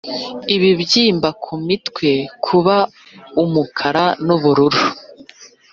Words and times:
ibibyimba 0.55 1.29
ku 1.43 1.53
mitwe, 1.67 2.09
kuba 2.45 2.75
umukara 3.43 4.05
n'ubururu, 4.25 4.81